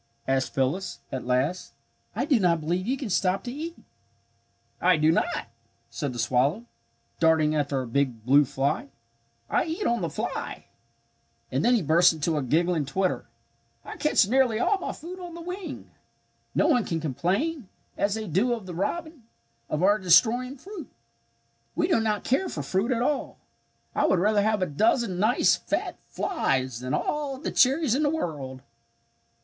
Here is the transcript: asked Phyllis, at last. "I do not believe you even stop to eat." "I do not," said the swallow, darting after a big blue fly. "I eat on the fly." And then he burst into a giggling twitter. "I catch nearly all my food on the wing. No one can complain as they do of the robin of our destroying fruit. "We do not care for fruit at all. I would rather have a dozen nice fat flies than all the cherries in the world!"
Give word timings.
asked 0.27 0.55
Phyllis, 0.55 0.97
at 1.11 1.27
last. 1.27 1.73
"I 2.15 2.25
do 2.25 2.39
not 2.39 2.59
believe 2.59 2.87
you 2.87 2.93
even 2.93 3.11
stop 3.11 3.43
to 3.43 3.51
eat." 3.53 3.75
"I 4.81 4.97
do 4.97 5.11
not," 5.11 5.27
said 5.91 6.11
the 6.11 6.17
swallow, 6.17 6.65
darting 7.19 7.53
after 7.53 7.83
a 7.83 7.87
big 7.87 8.25
blue 8.25 8.43
fly. 8.43 8.87
"I 9.47 9.65
eat 9.65 9.85
on 9.85 10.01
the 10.01 10.09
fly." 10.09 10.65
And 11.51 11.63
then 11.63 11.75
he 11.75 11.83
burst 11.83 12.13
into 12.13 12.35
a 12.35 12.41
giggling 12.41 12.87
twitter. 12.87 13.27
"I 13.85 13.95
catch 13.95 14.27
nearly 14.27 14.57
all 14.59 14.79
my 14.79 14.91
food 14.91 15.19
on 15.19 15.35
the 15.35 15.39
wing. 15.41 15.91
No 16.55 16.65
one 16.65 16.83
can 16.83 16.99
complain 16.99 17.69
as 17.95 18.15
they 18.15 18.25
do 18.25 18.53
of 18.53 18.65
the 18.65 18.73
robin 18.73 19.25
of 19.69 19.83
our 19.83 19.99
destroying 19.99 20.57
fruit. 20.57 20.89
"We 21.75 21.87
do 21.87 21.99
not 21.99 22.23
care 22.23 22.49
for 22.49 22.63
fruit 22.63 22.91
at 22.91 23.03
all. 23.03 23.37
I 23.93 24.07
would 24.07 24.17
rather 24.17 24.41
have 24.41 24.63
a 24.63 24.65
dozen 24.65 25.19
nice 25.19 25.57
fat 25.57 25.99
flies 26.09 26.79
than 26.79 26.95
all 26.95 27.37
the 27.37 27.51
cherries 27.51 27.93
in 27.93 28.01
the 28.01 28.09
world!" 28.09 28.63